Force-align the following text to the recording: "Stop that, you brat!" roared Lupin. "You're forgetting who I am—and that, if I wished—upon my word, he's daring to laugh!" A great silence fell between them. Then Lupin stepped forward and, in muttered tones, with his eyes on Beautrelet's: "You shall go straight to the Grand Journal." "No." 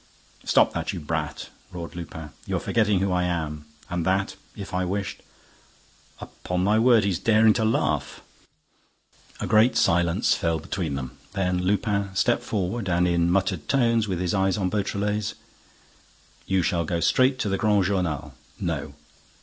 "Stop 0.43 0.73
that, 0.73 0.93
you 0.93 0.99
brat!" 0.99 1.49
roared 1.71 1.95
Lupin. 1.95 2.31
"You're 2.47 2.59
forgetting 2.59 3.01
who 3.01 3.11
I 3.11 3.21
am—and 3.21 4.03
that, 4.03 4.35
if 4.55 4.73
I 4.73 4.83
wished—upon 4.83 6.63
my 6.63 6.79
word, 6.79 7.03
he's 7.03 7.19
daring 7.19 7.53
to 7.53 7.63
laugh!" 7.63 8.19
A 9.39 9.45
great 9.45 9.77
silence 9.77 10.33
fell 10.33 10.57
between 10.57 10.95
them. 10.95 11.19
Then 11.33 11.59
Lupin 11.61 12.15
stepped 12.15 12.41
forward 12.41 12.89
and, 12.89 13.07
in 13.07 13.29
muttered 13.29 13.69
tones, 13.69 14.07
with 14.07 14.19
his 14.19 14.33
eyes 14.33 14.57
on 14.57 14.71
Beautrelet's: 14.71 15.35
"You 16.47 16.63
shall 16.63 16.83
go 16.83 16.99
straight 16.99 17.37
to 17.37 17.47
the 17.49 17.59
Grand 17.59 17.83
Journal." 17.83 18.33
"No." 18.59 18.95